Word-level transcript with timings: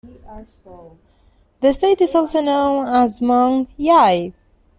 The 1.59 1.73
state 1.73 2.01
is 2.01 2.15
also 2.15 2.41
known 2.41 2.87
as 2.87 3.19
Mong 3.19 3.67
Yai. 3.77 4.33